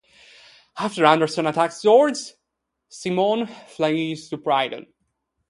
After 0.79 1.05
Anderson 1.05 1.45
attacks 1.45 1.83
George, 1.83 2.33
Simone 2.89 3.45
flees 3.45 4.29
to 4.29 4.37
Brighton. 4.37 4.87